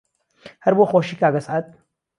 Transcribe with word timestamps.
هەر 0.63 0.73
بۆ 0.77 0.83
خۆشی 0.91 1.15
کاک 1.21 1.33
ئەسعەد 1.37 1.65